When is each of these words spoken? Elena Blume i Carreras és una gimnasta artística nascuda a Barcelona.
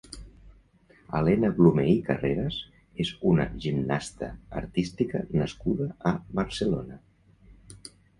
Elena 1.17 1.49
Blume 1.57 1.83
i 1.89 1.97
Carreras 2.07 2.57
és 3.05 3.11
una 3.31 3.45
gimnasta 3.65 4.29
artística 4.61 5.21
nascuda 5.41 5.89
a 6.13 6.15
Barcelona. 6.41 6.99